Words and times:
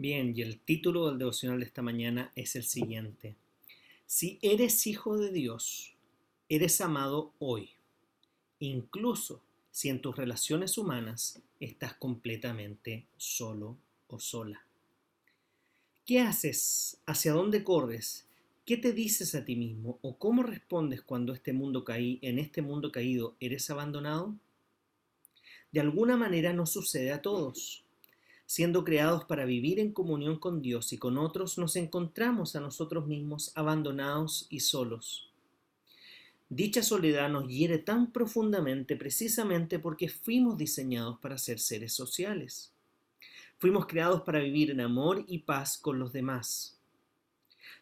Bien, 0.00 0.32
y 0.32 0.42
el 0.42 0.60
título 0.60 1.08
del 1.08 1.18
devocional 1.18 1.58
de 1.58 1.64
esta 1.64 1.82
mañana 1.82 2.30
es 2.36 2.54
el 2.54 2.62
siguiente. 2.62 3.34
Si 4.06 4.38
eres 4.42 4.86
hijo 4.86 5.18
de 5.18 5.32
Dios, 5.32 5.92
eres 6.48 6.80
amado 6.80 7.32
hoy, 7.40 7.70
incluso 8.60 9.42
si 9.72 9.88
en 9.88 10.00
tus 10.00 10.14
relaciones 10.14 10.78
humanas 10.78 11.42
estás 11.58 11.94
completamente 11.94 13.06
solo 13.16 13.76
o 14.06 14.20
sola. 14.20 14.64
¿Qué 16.06 16.20
haces? 16.20 16.98
¿Hacia 17.04 17.32
dónde 17.32 17.64
corres? 17.64 18.24
¿Qué 18.64 18.76
te 18.76 18.92
dices 18.92 19.34
a 19.34 19.44
ti 19.44 19.56
mismo 19.56 19.98
o 20.02 20.16
cómo 20.16 20.44
respondes 20.44 21.02
cuando 21.02 21.32
este 21.32 21.52
mundo 21.52 21.82
caí, 21.82 22.20
en 22.22 22.38
este 22.38 22.62
mundo 22.62 22.92
caído 22.92 23.34
eres 23.40 23.68
abandonado? 23.68 24.36
De 25.72 25.80
alguna 25.80 26.16
manera 26.16 26.52
no 26.52 26.66
sucede 26.66 27.10
a 27.10 27.20
todos 27.20 27.82
siendo 28.48 28.82
creados 28.82 29.26
para 29.26 29.44
vivir 29.44 29.78
en 29.78 29.92
comunión 29.92 30.38
con 30.38 30.62
Dios 30.62 30.94
y 30.94 30.98
con 30.98 31.18
otros, 31.18 31.58
nos 31.58 31.76
encontramos 31.76 32.56
a 32.56 32.60
nosotros 32.60 33.06
mismos 33.06 33.52
abandonados 33.54 34.46
y 34.48 34.60
solos. 34.60 35.30
Dicha 36.48 36.82
soledad 36.82 37.28
nos 37.28 37.46
hiere 37.46 37.76
tan 37.76 38.10
profundamente 38.10 38.96
precisamente 38.96 39.78
porque 39.78 40.08
fuimos 40.08 40.56
diseñados 40.56 41.18
para 41.18 41.36
ser 41.36 41.58
seres 41.58 41.92
sociales. 41.92 42.72
Fuimos 43.58 43.86
creados 43.86 44.22
para 44.22 44.38
vivir 44.38 44.70
en 44.70 44.80
amor 44.80 45.26
y 45.28 45.40
paz 45.40 45.76
con 45.76 45.98
los 45.98 46.14
demás. 46.14 46.80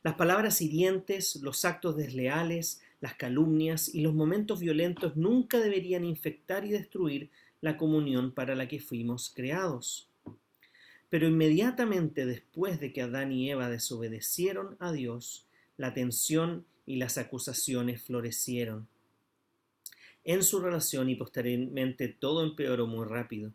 Las 0.02 0.14
palabras 0.14 0.60
hirientes, 0.60 1.36
los 1.36 1.64
actos 1.64 1.96
desleales, 1.96 2.82
las 3.00 3.14
calumnias 3.14 3.94
y 3.94 4.00
los 4.00 4.14
momentos 4.14 4.58
violentos 4.58 5.16
nunca 5.16 5.60
deberían 5.60 6.04
infectar 6.04 6.64
y 6.64 6.70
destruir 6.70 7.30
la 7.60 7.76
comunión 7.76 8.32
para 8.32 8.56
la 8.56 8.66
que 8.66 8.80
fuimos 8.80 9.30
creados. 9.32 10.10
Pero 11.16 11.28
inmediatamente 11.28 12.26
después 12.26 12.78
de 12.78 12.92
que 12.92 13.00
Adán 13.00 13.32
y 13.32 13.50
Eva 13.50 13.70
desobedecieron 13.70 14.76
a 14.80 14.92
Dios, 14.92 15.46
la 15.78 15.94
tensión 15.94 16.66
y 16.84 16.96
las 16.96 17.16
acusaciones 17.16 18.02
florecieron. 18.02 18.86
En 20.24 20.42
su 20.42 20.60
relación 20.60 21.08
y 21.08 21.14
posteriormente 21.14 22.08
todo 22.08 22.44
empeoró 22.44 22.86
muy 22.86 23.06
rápido. 23.06 23.54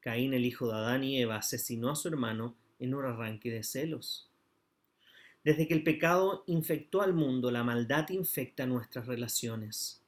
Caín, 0.00 0.34
el 0.34 0.44
hijo 0.44 0.66
de 0.66 0.74
Adán 0.74 1.04
y 1.04 1.22
Eva, 1.22 1.36
asesinó 1.36 1.90
a 1.90 1.94
su 1.94 2.08
hermano 2.08 2.56
en 2.80 2.92
un 2.94 3.04
arranque 3.04 3.52
de 3.52 3.62
celos. 3.62 4.28
Desde 5.44 5.68
que 5.68 5.74
el 5.74 5.84
pecado 5.84 6.42
infectó 6.48 7.00
al 7.00 7.14
mundo, 7.14 7.52
la 7.52 7.62
maldad 7.62 8.08
infecta 8.08 8.66
nuestras 8.66 9.06
relaciones. 9.06 10.02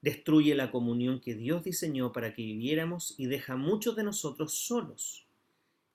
Destruye 0.00 0.54
la 0.54 0.70
comunión 0.70 1.18
que 1.18 1.34
Dios 1.34 1.64
diseñó 1.64 2.12
para 2.12 2.34
que 2.34 2.42
viviéramos 2.42 3.16
y 3.18 3.26
deja 3.26 3.56
muchos 3.56 3.96
de 3.96 4.04
nosotros 4.04 4.54
solos. 4.54 5.23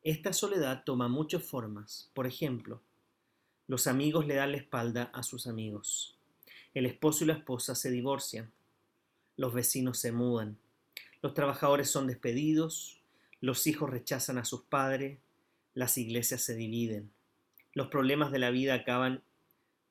Esta 0.03 0.31
soledad 0.31 0.83
toma 0.85 1.09
muchas 1.09 1.43
formas. 1.43 2.09
Por 2.13 2.25
ejemplo, 2.25 2.81
los 3.67 3.85
amigos 3.85 4.25
le 4.25 4.35
dan 4.35 4.51
la 4.53 4.57
espalda 4.57 5.11
a 5.13 5.23
sus 5.23 5.45
amigos. 5.45 6.15
El 6.73 6.85
esposo 6.85 7.25
y 7.25 7.27
la 7.27 7.33
esposa 7.33 7.75
se 7.75 7.91
divorcian. 7.91 8.49
Los 9.35 9.53
vecinos 9.53 9.99
se 9.99 10.13
mudan. 10.13 10.57
Los 11.21 11.33
trabajadores 11.33 11.91
son 11.91 12.07
despedidos. 12.07 13.01
Los 13.41 13.67
hijos 13.67 13.89
rechazan 13.89 14.37
a 14.37 14.45
sus 14.45 14.61
padres. 14.61 15.19
Las 15.73 15.97
iglesias 15.97 16.41
se 16.41 16.55
dividen. 16.55 17.11
Los 17.73 17.87
problemas 17.87 18.31
de 18.31 18.39
la 18.39 18.51
vida 18.51 18.75
acaban 18.75 19.21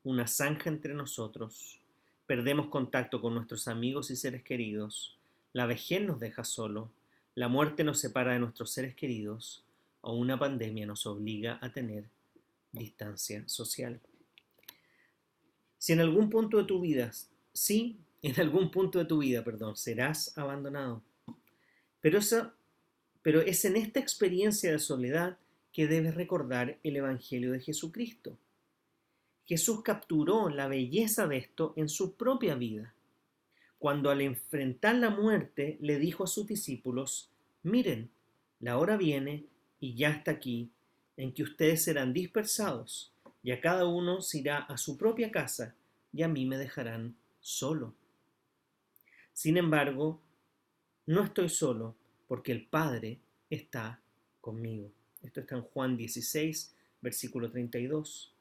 una 0.05 0.27
zanja 0.27 0.71
entre 0.71 0.95
nosotros. 0.95 1.81
Perdemos 2.27 2.69
contacto 2.69 3.21
con 3.21 3.35
nuestros 3.35 3.69
amigos 3.69 4.11
y 4.11 4.17
seres 4.17 4.43
queridos. 4.43 5.19
La 5.53 5.67
vejez 5.67 6.01
nos 6.01 6.19
deja 6.19 6.45
solo. 6.45 6.91
La 7.35 7.49
muerte 7.49 7.85
nos 7.85 8.01
separa 8.01 8.33
de 8.33 8.39
nuestros 8.39 8.71
seres 8.71 8.95
queridos 8.95 9.65
o 10.09 10.15
una 10.15 10.39
pandemia 10.39 10.87
nos 10.87 11.05
obliga 11.05 11.59
a 11.61 11.71
tener 11.71 12.09
distancia 12.73 13.47
social. 13.47 14.01
Si 15.77 15.93
en 15.93 16.01
algún 16.01 16.31
punto 16.31 16.57
de 16.57 16.65
tu 16.65 16.81
vida, 16.81 17.13
sí, 17.53 17.99
en 18.23 18.41
algún 18.41 18.71
punto 18.71 18.99
de 18.99 19.05
tu 19.05 19.19
vida, 19.19 19.45
perdón, 19.45 19.77
serás 19.77 20.37
abandonado. 20.39 21.03
Pero, 22.01 22.21
pero 23.21 23.43
es 23.43 23.67
en 23.67 23.77
esta 23.77 24.01
experiencia 24.01 24.73
de 24.73 24.79
soledad 24.79 25.37
que 25.75 25.87
debes 25.87 26.15
recordar 26.15 26.79
el 26.83 26.97
Evangelio 26.97 27.53
de 27.53 27.61
Jesucristo. 27.61 28.39
Jesús 29.45 29.83
capturó 29.83 30.49
la 30.49 30.69
belleza 30.69 31.27
de 31.27 31.37
esto 31.37 31.75
en 31.77 31.91
su 31.91 32.15
propia 32.15 32.55
vida, 32.55 32.95
cuando 33.79 34.09
al 34.09 34.23
enfrentar 34.23 34.95
la 34.95 35.11
muerte 35.11 35.77
le 35.83 35.99
dijo 35.99 36.25
a 36.25 36.29
sus 36.29 36.47
discípulos, 36.47 37.31
miren, 37.63 38.09
la 38.59 38.79
hora 38.79 38.97
viene 38.97 39.45
y 39.81 39.95
ya 39.95 40.11
está 40.11 40.33
aquí, 40.33 40.71
en 41.17 41.33
que 41.33 41.43
ustedes 41.43 41.83
serán 41.83 42.13
dispersados, 42.13 43.13
y 43.43 43.51
a 43.51 43.61
cada 43.61 43.87
uno 43.87 44.21
se 44.21 44.39
irá 44.39 44.59
a 44.59 44.77
su 44.77 44.97
propia 44.97 45.31
casa, 45.31 45.75
y 46.13 46.23
a 46.23 46.29
mí 46.29 46.47
me 46.47 46.59
dejarán 46.59 47.17
solo. 47.41 47.95
Sin 49.33 49.57
embargo, 49.57 50.21
no 51.07 51.25
estoy 51.25 51.49
solo, 51.49 51.95
porque 52.27 52.53
el 52.53 52.67
Padre 52.67 53.19
está 53.51 54.01
conmigo. 54.41 54.91
Esto 55.23 55.41
está 55.41 55.57
en 55.57 55.63
Juan 55.63 55.97
16, 55.97 56.75
versículo 57.01 57.51
32. 57.51 58.33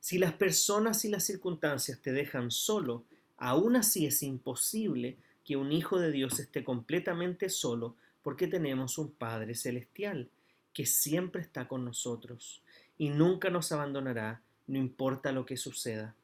Si 0.00 0.18
las 0.18 0.32
personas 0.32 1.04
y 1.04 1.08
las 1.08 1.24
circunstancias 1.24 2.00
te 2.00 2.12
dejan 2.12 2.50
solo, 2.50 3.04
aún 3.36 3.76
así 3.76 4.06
es 4.06 4.22
imposible 4.22 5.16
que 5.44 5.56
un 5.56 5.72
hijo 5.72 5.98
de 5.98 6.10
Dios 6.10 6.40
esté 6.40 6.64
completamente 6.64 7.48
solo 7.48 7.96
porque 8.22 8.46
tenemos 8.46 8.98
un 8.98 9.12
Padre 9.12 9.54
celestial 9.54 10.30
que 10.72 10.86
siempre 10.86 11.42
está 11.42 11.68
con 11.68 11.84
nosotros 11.84 12.62
y 12.98 13.10
nunca 13.10 13.50
nos 13.50 13.72
abandonará, 13.72 14.42
no 14.66 14.78
importa 14.78 15.32
lo 15.32 15.46
que 15.46 15.56
suceda. 15.56 16.14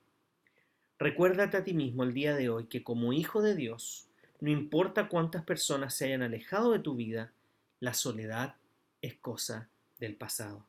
Recuérdate 0.99 1.57
a 1.57 1.65
ti 1.65 1.75
mismo 1.75 2.05
el 2.05 2.15
día 2.15 2.35
de 2.35 2.49
hoy 2.49 2.67
que 2.67 2.83
como 2.83 3.13
hijo 3.13 3.43
de 3.43 3.55
Dios, 3.55 4.09
no 4.41 4.51
importa 4.51 5.09
cuántas 5.09 5.45
personas 5.45 5.95
se 5.95 6.07
hayan 6.07 6.23
alejado 6.23 6.73
de 6.73 6.79
tu 6.79 6.95
vida, 6.95 7.33
la 7.81 7.95
soledad 7.95 8.57
es 9.03 9.15
cosa 9.15 9.69
del 9.99 10.15
pasado. 10.15 10.65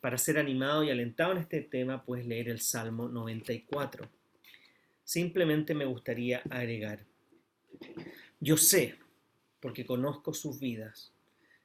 Para 0.00 0.18
ser 0.18 0.38
animado 0.38 0.84
y 0.84 0.90
alentado 0.90 1.32
en 1.32 1.38
este 1.38 1.62
tema, 1.62 2.04
puedes 2.04 2.26
leer 2.26 2.50
el 2.50 2.60
Salmo 2.60 3.08
94. 3.08 4.06
Simplemente 5.02 5.74
me 5.74 5.86
gustaría 5.86 6.42
agregar, 6.50 7.04
yo 8.40 8.58
sé, 8.58 8.96
porque 9.60 9.86
conozco 9.86 10.34
sus 10.34 10.60
vidas, 10.60 11.13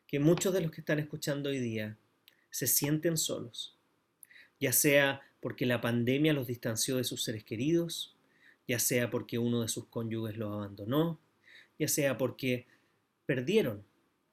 que 0.10 0.20
muchos 0.20 0.52
de 0.56 0.62
los 0.62 0.72
que 0.72 0.82
están 0.82 0.98
escuchando 0.98 1.50
hoy 1.50 1.60
día 1.60 1.96
se 2.50 2.66
sienten 2.66 3.16
solos, 3.16 3.78
ya 4.60 4.74
sea 4.74 5.22
porque 5.40 5.68
la 5.68 5.82
pandemia 5.82 6.34
los 6.34 6.48
distanció 6.48 6.98
de 6.98 7.04
sus 7.04 7.24
seres 7.24 7.44
queridos, 7.44 8.16
ya 8.68 8.80
sea 8.80 9.12
porque 9.12 9.38
uno 9.38 9.62
de 9.62 9.68
sus 9.68 9.86
cónyuges 9.86 10.36
los 10.36 10.52
abandonó, 10.52 11.20
ya 11.78 11.88
sea 11.88 12.18
porque 12.18 12.66
perdieron 13.28 13.86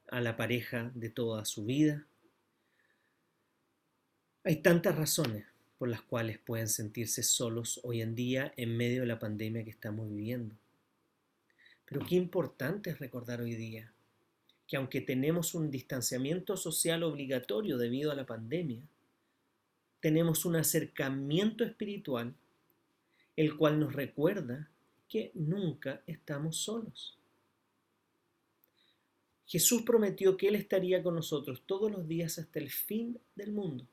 a 0.09 0.23
la 0.23 0.39
pareja 0.39 0.91
de 0.95 1.11
toda 1.11 1.45
su 1.45 1.67
vida. 1.67 2.07
Hay 4.45 4.63
tantas 4.63 4.97
razones 4.97 5.45
por 5.77 5.91
las 5.91 6.01
cuales 6.01 6.39
pueden 6.39 6.69
sentirse 6.69 7.23
solos 7.23 7.81
hoy 7.83 8.01
en 8.01 8.15
día 8.15 8.51
en 8.57 8.75
medio 8.79 9.03
de 9.03 9.09
la 9.09 9.19
pandemia 9.19 9.63
que 9.63 9.71
estamos 9.71 10.09
viviendo. 10.09 10.57
Pero 11.85 12.01
qué 12.07 12.15
importante 12.15 12.89
es 12.89 12.99
recordar 12.99 13.43
hoy 13.43 13.57
día 13.57 13.93
que 14.67 14.77
aunque 14.77 15.01
tenemos 15.01 15.55
un 15.55 15.71
distanciamiento 15.71 16.57
social 16.57 17.03
obligatorio 17.03 17.79
debido 17.79 18.11
a 18.11 18.17
la 18.17 18.27
pandemia, 18.27 18.83
tenemos 20.01 20.45
un 20.45 20.57
acercamiento 20.57 21.65
espiritual, 21.65 22.35
el 23.37 23.57
cual 23.57 23.79
nos 23.79 23.93
recuerda 23.93 24.71
que 25.09 25.31
nunca 25.35 26.03
estamos 26.07 26.59
solos. 26.59 27.17
Jesús 29.47 29.83
prometió 29.83 30.37
que 30.37 30.49
Él 30.49 30.57
estaría 30.57 31.03
con 31.03 31.15
nosotros 31.15 31.63
todos 31.67 31.91
los 31.91 32.09
días 32.09 32.39
hasta 32.39 32.59
el 32.59 32.71
fin 32.71 33.19
del 33.37 33.53
mundo. 33.53 33.87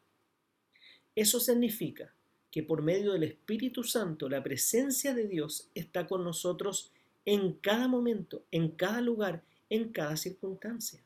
Eso 1.16 1.40
significa 1.40 2.12
que 2.50 2.64
por 2.64 2.81
medio 2.81 3.14
del 3.14 3.24
Espíritu 3.24 3.84
Santo 3.84 4.30
la 4.30 4.44
presencia 4.44 5.14
de 5.14 5.28
Dios 5.28 5.70
está 5.75 6.08
con 6.08 6.24
nosotros 6.24 6.92
en 7.25 7.54
cada 7.54 7.88
momento, 7.88 8.44
en 8.52 8.70
cada 8.70 9.02
lugar, 9.02 9.44
en 9.75 9.92
cada 9.92 10.16
circunstancia. 10.18 11.02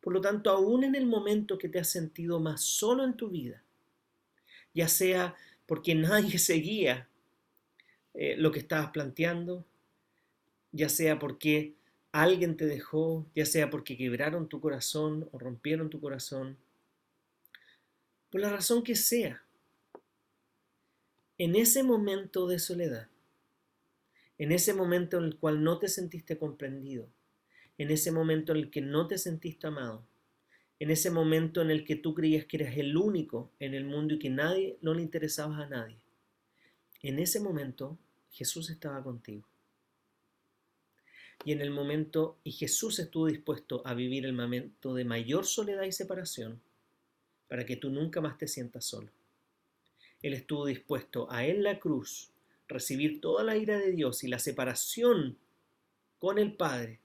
Por 0.00 0.12
lo 0.12 0.20
tanto, 0.20 0.50
aún 0.50 0.84
en 0.84 0.94
el 0.94 1.06
momento 1.06 1.58
que 1.58 1.68
te 1.68 1.78
has 1.78 1.88
sentido 1.88 2.38
más 2.38 2.62
solo 2.62 3.04
en 3.04 3.16
tu 3.16 3.28
vida, 3.28 3.62
ya 4.72 4.88
sea 4.88 5.34
porque 5.66 5.94
nadie 5.94 6.38
seguía 6.38 7.08
eh, 8.14 8.36
lo 8.36 8.52
que 8.52 8.60
estabas 8.60 8.90
planteando, 8.90 9.64
ya 10.72 10.88
sea 10.88 11.18
porque 11.18 11.74
alguien 12.12 12.56
te 12.56 12.66
dejó, 12.66 13.26
ya 13.34 13.46
sea 13.46 13.68
porque 13.68 13.96
quebraron 13.96 14.48
tu 14.48 14.60
corazón 14.60 15.28
o 15.32 15.38
rompieron 15.38 15.90
tu 15.90 16.00
corazón, 16.00 16.56
por 18.30 18.40
la 18.40 18.50
razón 18.50 18.82
que 18.82 18.96
sea, 18.96 19.42
en 21.38 21.56
ese 21.56 21.82
momento 21.82 22.46
de 22.46 22.58
soledad, 22.58 23.08
en 24.38 24.52
ese 24.52 24.72
momento 24.74 25.18
en 25.18 25.24
el 25.24 25.36
cual 25.36 25.62
no 25.62 25.78
te 25.78 25.88
sentiste 25.88 26.38
comprendido, 26.38 27.08
en 27.78 27.90
ese 27.90 28.10
momento 28.10 28.52
en 28.52 28.58
el 28.58 28.70
que 28.70 28.80
no 28.80 29.06
te 29.06 29.18
sentiste 29.18 29.66
amado, 29.66 30.06
en 30.78 30.90
ese 30.90 31.10
momento 31.10 31.62
en 31.62 31.70
el 31.70 31.84
que 31.84 31.96
tú 31.96 32.14
creías 32.14 32.44
que 32.44 32.58
eras 32.58 32.76
el 32.76 32.96
único 32.96 33.50
en 33.58 33.74
el 33.74 33.84
mundo 33.84 34.14
y 34.14 34.18
que 34.18 34.30
nadie 34.30 34.78
no 34.82 34.94
le 34.94 35.02
interesabas 35.02 35.60
a 35.60 35.68
nadie. 35.68 35.96
En 37.02 37.18
ese 37.18 37.40
momento 37.40 37.98
Jesús 38.30 38.70
estaba 38.70 39.02
contigo. 39.02 39.46
Y 41.44 41.52
en 41.52 41.60
el 41.60 41.70
momento, 41.70 42.38
y 42.44 42.52
Jesús 42.52 42.98
estuvo 42.98 43.26
dispuesto 43.26 43.82
a 43.86 43.94
vivir 43.94 44.26
el 44.26 44.32
momento 44.32 44.94
de 44.94 45.04
mayor 45.04 45.46
soledad 45.46 45.84
y 45.84 45.92
separación 45.92 46.60
para 47.48 47.64
que 47.64 47.76
tú 47.76 47.90
nunca 47.90 48.20
más 48.20 48.36
te 48.36 48.48
sientas 48.48 48.84
solo. 48.84 49.10
Él 50.22 50.34
estuvo 50.34 50.66
dispuesto 50.66 51.30
a 51.30 51.46
en 51.46 51.62
la 51.62 51.78
cruz 51.78 52.30
recibir 52.68 53.20
toda 53.20 53.44
la 53.44 53.56
ira 53.56 53.78
de 53.78 53.92
Dios 53.92 54.24
y 54.24 54.28
la 54.28 54.38
separación 54.38 55.38
con 56.18 56.38
el 56.38 56.56
Padre 56.56 57.00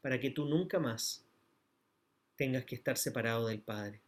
para 0.00 0.20
que 0.20 0.30
tú 0.30 0.46
nunca 0.46 0.78
más 0.78 1.24
tengas 2.36 2.64
que 2.64 2.74
estar 2.74 2.96
separado 2.96 3.46
del 3.46 3.60
Padre. 3.60 4.00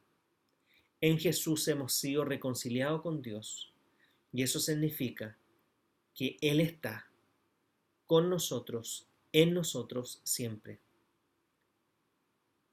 En 1.00 1.19
Jesús 1.19 1.67
hemos 1.69 1.93
sido 1.93 2.25
reconciliados 2.25 3.03
con 3.03 3.23
Dios 3.23 3.73
y 4.33 4.43
eso 4.43 4.61
significa 4.61 5.37
que 6.15 6.37
Él 6.41 6.61
está 6.61 7.09
con 8.06 8.31
nosotros, 8.31 9.06
en 9.33 9.53
nosotros 9.55 10.21
siempre. 10.23 10.79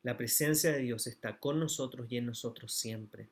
La 0.04 0.16
presencia 0.16 0.72
de 0.72 0.80
Dios 0.80 1.08
está 1.08 1.40
con 1.40 1.60
nosotros 1.60 2.08
y 2.10 2.18
en 2.18 2.26
nosotros 2.26 2.74
siempre. 2.74 3.28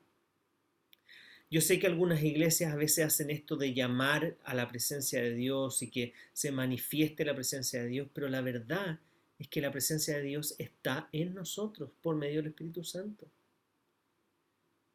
Yo 1.49 1.61
sé 1.61 1.79
que 1.79 1.87
algunas 1.87 2.21
iglesias 2.23 2.73
a 2.73 2.75
veces 2.75 3.05
hacen 3.05 3.29
esto 3.29 3.55
de 3.55 3.73
llamar 3.73 4.35
a 4.43 4.53
la 4.53 4.67
presencia 4.67 5.21
de 5.21 5.33
Dios 5.33 5.81
y 5.81 5.89
que 5.89 6.13
se 6.33 6.51
manifieste 6.51 7.23
la 7.23 7.35
presencia 7.35 7.81
de 7.81 7.87
Dios, 7.87 8.09
pero 8.13 8.27
la 8.27 8.41
verdad 8.41 8.99
es 9.39 9.47
que 9.47 9.61
la 9.61 9.71
presencia 9.71 10.17
de 10.17 10.23
Dios 10.23 10.55
está 10.57 11.09
en 11.11 11.33
nosotros 11.33 11.91
por 12.01 12.15
medio 12.15 12.37
del 12.37 12.47
Espíritu 12.47 12.83
Santo. 12.83 13.27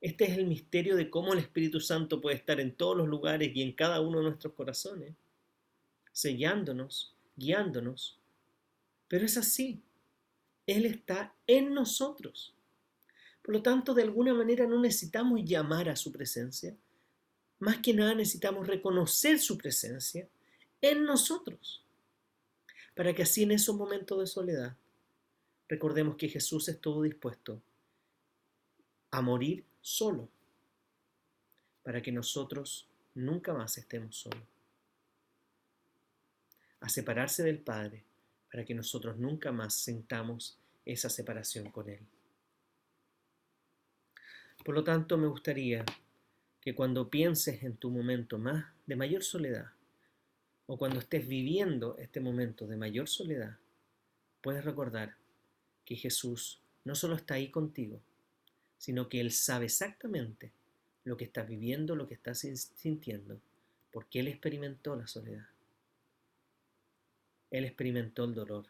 Este 0.01 0.25
es 0.25 0.37
el 0.37 0.47
misterio 0.47 0.97
de 0.97 1.09
cómo 1.09 1.33
el 1.33 1.39
Espíritu 1.39 1.79
Santo 1.79 2.21
puede 2.21 2.37
estar 2.37 2.59
en 2.59 2.75
todos 2.75 2.97
los 2.97 3.07
lugares 3.07 3.53
y 3.55 3.63
en 3.63 3.73
cada 3.73 4.01
uno 4.01 4.19
de 4.19 4.25
nuestros 4.25 4.55
corazones, 4.55 5.15
sellándonos, 6.11 7.15
guiándonos. 7.37 8.19
Pero 9.07 9.25
es 9.25 9.37
así. 9.37 9.81
Él 10.67 10.87
está 10.87 11.35
en 11.47 11.73
nosotros. 11.73 12.53
Por 13.43 13.55
lo 13.55 13.63
tanto, 13.63 13.95
de 13.95 14.03
alguna 14.03 14.35
manera 14.35 14.67
no 14.67 14.81
necesitamos 14.81 15.45
llamar 15.45 15.89
a 15.89 15.97
su 15.97 16.11
presencia. 16.11 16.75
Más 17.61 17.79
que 17.79 17.95
nada 17.95 18.15
necesitamos 18.15 18.67
reconocer 18.67 19.39
su 19.39 19.57
presencia 19.57 20.27
en 20.81 21.05
nosotros 21.05 21.83
para 22.95 23.15
que 23.15 23.23
así 23.23 23.43
en 23.43 23.53
esos 23.53 23.75
momentos 23.77 24.19
de 24.19 24.27
soledad 24.27 24.77
recordemos 25.69 26.17
que 26.17 26.29
Jesús 26.29 26.69
estuvo 26.69 27.03
dispuesto 27.03 27.61
a 29.11 29.21
morir 29.21 29.65
solo, 29.81 30.29
para 31.83 32.03
que 32.03 32.13
nosotros 32.13 32.87
nunca 33.15 33.53
más 33.53 33.77
estemos 33.79 34.17
solos, 34.17 34.43
a 36.81 36.89
separarse 36.89 37.43
del 37.43 37.59
Padre, 37.59 38.05
para 38.51 38.65
que 38.65 38.75
nosotros 38.75 39.17
nunca 39.19 39.53
más 39.53 39.75
sintamos 39.75 40.59
esa 40.85 41.09
separación 41.09 41.71
con 41.71 41.89
Él. 41.89 42.01
Por 44.65 44.75
lo 44.75 44.85
tanto, 44.85 45.17
me 45.19 45.27
gustaría 45.27 45.85
que 46.61 46.75
cuando 46.75 47.09
pienses 47.09 47.63
en 47.63 47.77
tu 47.77 47.91
momento 47.91 48.39
más 48.39 48.67
de 48.87 48.97
mayor 48.97 49.25
soledad, 49.25 49.73
o 50.73 50.79
cuando 50.79 51.01
estés 51.01 51.29
viviendo 51.29 51.99
este 51.99 52.19
momento 52.19 52.67
de 52.67 52.79
mayor 52.79 53.07
soledad, 53.07 53.59
puedes 54.41 54.65
recordar 54.65 55.17
que 55.85 55.97
Jesús 55.97 56.63
no 56.85 56.95
solo 56.95 57.15
está 57.15 57.35
ahí 57.35 57.51
contigo, 57.51 58.01
sino 58.79 59.11
que 59.11 59.21
Él 59.21 59.33
sabe 59.33 59.67
exactamente 59.67 60.51
lo 61.05 61.19
que 61.19 61.25
estás 61.25 61.47
viviendo, 61.47 61.95
lo 61.95 62.09
que 62.09 62.15
estás 62.15 62.39
sintiendo, 62.39 63.39
porque 63.91 64.21
Él 64.21 64.29
experimentó 64.29 64.97
la 64.97 65.07
soledad. 65.07 65.47
Él 67.51 67.67
experimentó 67.67 68.25
el 68.25 68.35
dolor, 68.35 68.65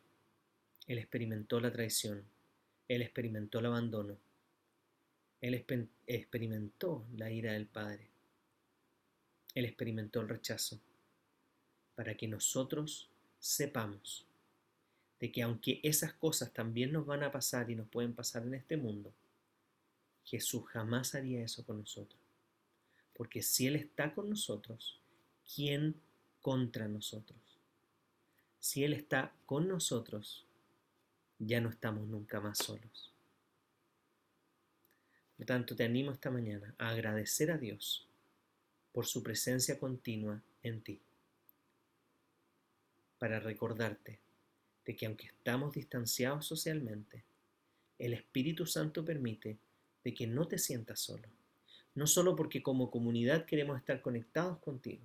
Él 0.88 0.98
experimentó 0.98 1.60
la 1.60 1.70
traición, 1.70 2.24
Él 2.88 3.02
experimentó 3.02 3.60
el 3.60 3.66
abandono, 3.66 4.16
Él 5.40 5.64
experimentó 6.08 7.06
la 7.16 7.30
ira 7.30 7.52
del 7.52 7.66
Padre, 7.66 8.08
Él 9.54 9.66
experimentó 9.66 10.20
el 10.20 10.28
rechazo 10.28 10.80
para 11.94 12.16
que 12.16 12.28
nosotros 12.28 13.08
sepamos 13.38 14.24
de 15.22 15.30
que 15.30 15.42
aunque 15.42 15.78
esas 15.84 16.12
cosas 16.14 16.52
también 16.52 16.92
nos 16.92 17.06
van 17.06 17.22
a 17.22 17.30
pasar 17.30 17.70
y 17.70 17.76
nos 17.76 17.88
pueden 17.88 18.12
pasar 18.12 18.42
en 18.42 18.54
este 18.54 18.76
mundo, 18.76 19.12
Jesús 20.24 20.64
jamás 20.66 21.14
haría 21.14 21.44
eso 21.44 21.64
con 21.64 21.78
nosotros. 21.78 22.20
Porque 23.14 23.40
si 23.40 23.68
Él 23.68 23.76
está 23.76 24.14
con 24.14 24.28
nosotros, 24.28 24.98
¿quién 25.54 25.94
contra 26.40 26.88
nosotros? 26.88 27.38
Si 28.58 28.82
Él 28.82 28.94
está 28.94 29.32
con 29.46 29.68
nosotros, 29.68 30.44
ya 31.38 31.60
no 31.60 31.68
estamos 31.68 32.08
nunca 32.08 32.40
más 32.40 32.58
solos. 32.58 33.12
Por 35.36 35.46
tanto, 35.46 35.76
te 35.76 35.84
animo 35.84 36.10
esta 36.10 36.32
mañana 36.32 36.74
a 36.78 36.88
agradecer 36.88 37.52
a 37.52 37.58
Dios 37.58 38.08
por 38.92 39.06
su 39.06 39.22
presencia 39.22 39.78
continua 39.78 40.42
en 40.64 40.80
ti 40.82 41.00
para 43.22 43.38
recordarte 43.38 44.18
de 44.84 44.96
que 44.96 45.06
aunque 45.06 45.26
estamos 45.26 45.72
distanciados 45.74 46.44
socialmente, 46.44 47.22
el 48.00 48.14
Espíritu 48.14 48.66
Santo 48.66 49.04
permite 49.04 49.58
de 50.02 50.12
que 50.12 50.26
no 50.26 50.48
te 50.48 50.58
sientas 50.58 50.98
solo, 50.98 51.28
no 51.94 52.08
solo 52.08 52.34
porque 52.34 52.64
como 52.64 52.90
comunidad 52.90 53.46
queremos 53.46 53.78
estar 53.78 54.02
conectados 54.02 54.58
contigo. 54.58 55.04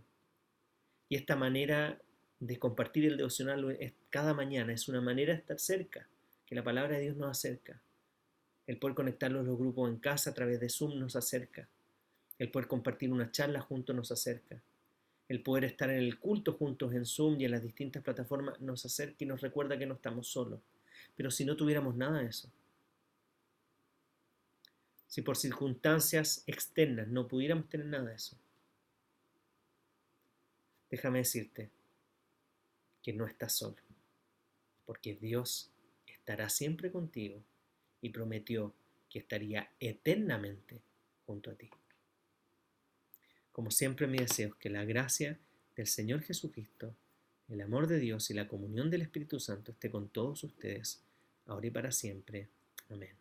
Y 1.10 1.16
esta 1.16 1.36
manera 1.36 2.02
de 2.40 2.58
compartir 2.58 3.06
el 3.06 3.18
devocional 3.18 3.78
cada 4.10 4.34
mañana 4.34 4.74
es 4.74 4.88
una 4.88 5.00
manera 5.00 5.34
de 5.34 5.40
estar 5.40 5.60
cerca, 5.60 6.08
que 6.48 6.56
la 6.56 6.64
palabra 6.64 6.96
de 6.96 7.04
Dios 7.04 7.18
nos 7.18 7.30
acerca. 7.30 7.80
El 8.66 8.80
poder 8.80 8.96
conectarlos 8.96 9.46
los 9.46 9.60
grupos 9.60 9.92
en 9.92 9.98
casa 9.98 10.32
a 10.32 10.34
través 10.34 10.60
de 10.60 10.70
Zoom 10.70 10.98
nos 10.98 11.16
acerca. 11.16 11.68
El 12.40 12.50
poder 12.50 12.68
compartir 12.68 13.12
una 13.12 13.32
charla 13.32 13.62
juntos 13.62 13.96
nos 13.96 14.12
acerca 14.12 14.60
el 15.28 15.42
poder 15.42 15.66
estar 15.66 15.90
en 15.90 15.98
el 15.98 16.20
culto 16.20 16.54
juntos 16.54 16.94
en 16.94 17.06
Zoom 17.06 17.40
y 17.40 17.46
en 17.46 17.52
las 17.52 17.64
distintas 17.64 18.04
plataformas 18.04 18.60
nos 18.62 18.86
acerca 18.86 19.18
y 19.20 19.26
nos 19.26 19.42
recuerda 19.42 19.78
que 19.78 19.86
no 19.86 19.96
estamos 19.96 20.28
solos. 20.28 20.62
Pero 21.16 21.32
si 21.32 21.44
no 21.46 21.56
tuviéramos 21.56 21.96
nada 21.96 22.20
de 22.20 22.28
eso, 22.28 22.50
si 25.08 25.22
por 25.22 25.36
circunstancias 25.36 26.44
externas 26.48 27.08
no 27.08 27.28
pudiéramos 27.28 27.68
tener 27.70 27.88
nada 27.88 28.10
de 28.10 28.16
eso, 28.16 28.38
déjame 30.90 31.20
decirte 31.20 31.70
que 33.04 33.14
no 33.14 33.26
estás 33.26 33.54
solo, 33.54 33.78
porque 34.86 35.16
Dios 35.16 35.72
estará 36.06 36.50
siempre 36.50 36.92
contigo 36.92 37.42
y 38.02 38.10
prometió 38.10 38.74
que 39.10 39.20
estaría 39.20 39.72
eternamente 39.80 40.82
junto 41.26 41.52
a 41.52 41.56
ti. 41.56 41.70
Como 43.58 43.72
siempre 43.72 44.06
mi 44.06 44.20
deseo 44.20 44.50
es 44.50 44.54
que 44.54 44.70
la 44.70 44.86
gracia 44.86 45.40
del 45.76 45.88
Señor 45.88 46.22
Jesucristo, 46.22 46.94
el 47.50 47.60
amor 47.62 47.88
de 47.88 47.98
Dios 47.98 48.30
y 48.30 48.36
la 48.36 48.48
comunión 48.48 48.92
del 48.92 49.02
Espíritu 49.02 49.40
Santo 49.40 49.72
esté 49.72 49.90
con 49.90 50.10
todos 50.10 50.44
ustedes, 50.44 51.02
ahora 51.48 51.66
y 51.66 51.72
para 51.72 51.92
siempre. 51.92 52.50
Amén. 52.92 53.16